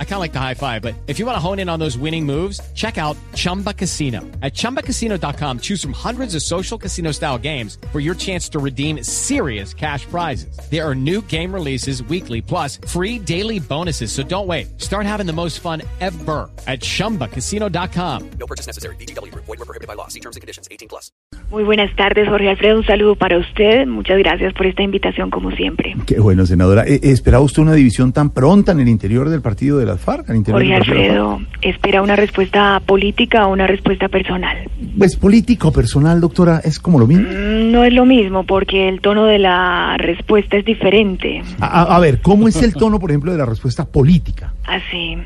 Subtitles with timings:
[0.00, 1.78] I kind of like the high five, but if you want to hone in on
[1.78, 4.22] those winning moves, check out Chumba Casino.
[4.42, 9.04] At chumbacasino.com, choose from hundreds of social casino style games for your chance to redeem
[9.04, 10.58] serious cash prizes.
[10.68, 14.10] There are new game releases weekly, plus free daily bonuses.
[14.10, 14.80] So don't wait.
[14.80, 18.30] Start having the most fun ever at chumbacasino.com.
[18.40, 18.96] No purchase necessary.
[18.96, 19.32] BGW.
[19.34, 20.08] Void were prohibited by law.
[20.08, 20.66] See terms and conditions.
[20.72, 21.12] 18 plus.
[21.50, 22.76] Muy buenas tardes, Jorge Alfredo.
[22.76, 23.86] Un saludo para usted.
[23.86, 25.96] Muchas gracias por esta invitación, como siempre.
[26.04, 26.84] Qué bueno, senadora.
[26.86, 30.30] Eh, ¿Esperaba usted una división tan pronta en el interior del partido de las FARC?
[30.30, 34.56] al interior Jorge de Alfredo, ¿espera una respuesta política o una respuesta personal?
[34.96, 37.28] Pues político, personal, doctora, es como lo mismo.
[37.28, 41.42] Mm, No es lo mismo porque el tono de la respuesta es diferente.
[41.60, 44.52] A, a- a ver, ¿cómo es el tono, por ejemplo, de la respuesta política?
[44.64, 45.16] Así.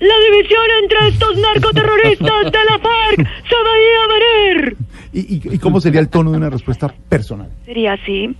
[0.00, 3.16] La división entre estos narcoterroristas de la FARC
[3.48, 4.76] se veía venir.
[5.12, 7.48] ¿Y, y- y cómo sería el tono de una respuesta personal?
[7.64, 8.34] Sería así.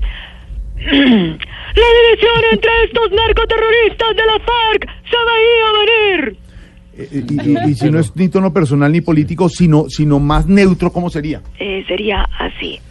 [0.85, 6.21] La división entre estos narcoterroristas de la FARC se veía venir.
[6.29, 10.19] Eh, eh, y, y- y si no es ni tono personal ni político, sino, sino
[10.21, 11.43] más neutro, ¿cómo sería?
[11.59, 12.79] Eh, sería así.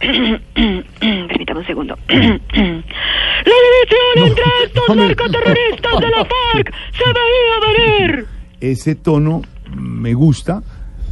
[1.28, 1.96] Permítame un segundo.
[2.08, 8.26] La división entre estos no narcoterroristas de la FARC se veía venir.
[8.60, 9.42] Ese tono
[9.76, 10.62] me gusta,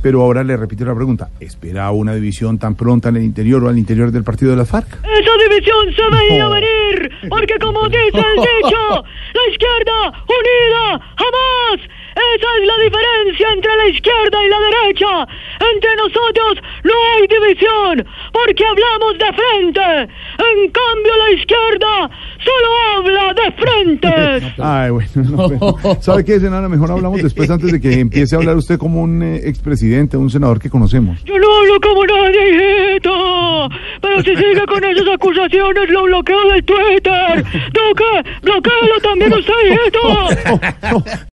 [0.02, 1.28] pero ahora le repito la pregunta.
[1.40, 4.68] ¿Espera una división tan pronta en el interior o al interior del partido de las
[4.70, 4.88] FARC?
[4.88, 6.50] Esa división se veía No.
[6.50, 9.04] venir, porque como dice el dicho,
[9.34, 11.88] la izquierda unida jamás.
[12.12, 15.26] Esa es la diferencia entre la izquierda y la derecha.
[15.74, 20.12] Entre nosotros no hay división, porque hablamos de frente.
[20.38, 22.10] En cambio la izquierda
[22.44, 24.52] solo habla de frente.
[24.62, 26.68] Ay, bueno, no, pero, ¿sabe qué, senadora?
[26.68, 30.30] Mejor hablamos después antes de que empiece a hablar usted como un eh, expresidente, un
[30.30, 31.22] senador que conocemos.
[31.24, 33.68] Yo no hablo como nadie, hijito.
[34.00, 37.44] Pero si sigue con esas acusaciones, lo bloqueo del Twitter.
[37.72, 41.18] Duque, bloquealo también usted, hijito.